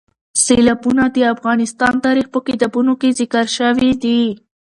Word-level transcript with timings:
سیلابونه 0.43 1.03
د 1.15 1.17
افغان 1.33 1.59
تاریخ 2.05 2.27
په 2.33 2.39
کتابونو 2.47 2.93
کې 3.01 3.09
ذکر 3.19 3.45
شوي 3.57 3.91
دي. 4.03 4.21